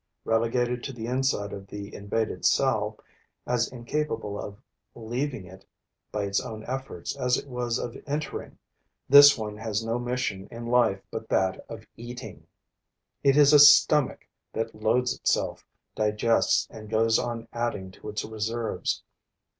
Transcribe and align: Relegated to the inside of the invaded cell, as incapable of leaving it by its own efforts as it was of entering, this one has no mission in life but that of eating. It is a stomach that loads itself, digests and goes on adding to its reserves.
Relegated 0.25 0.83
to 0.85 0.91
the 0.93 1.05
inside 1.05 1.53
of 1.53 1.67
the 1.67 1.93
invaded 1.93 2.43
cell, 2.43 2.97
as 3.45 3.71
incapable 3.71 4.41
of 4.41 4.59
leaving 4.95 5.45
it 5.45 5.63
by 6.11 6.23
its 6.23 6.39
own 6.41 6.63
efforts 6.65 7.15
as 7.17 7.37
it 7.37 7.47
was 7.47 7.77
of 7.77 7.95
entering, 8.07 8.57
this 9.07 9.37
one 9.37 9.57
has 9.57 9.85
no 9.85 9.99
mission 9.99 10.47
in 10.49 10.65
life 10.65 11.03
but 11.11 11.29
that 11.29 11.63
of 11.69 11.85
eating. 11.97 12.47
It 13.21 13.37
is 13.37 13.53
a 13.53 13.59
stomach 13.59 14.25
that 14.53 14.73
loads 14.73 15.13
itself, 15.13 15.63
digests 15.93 16.67
and 16.71 16.89
goes 16.89 17.19
on 17.19 17.47
adding 17.53 17.91
to 17.91 18.09
its 18.09 18.25
reserves. 18.25 19.03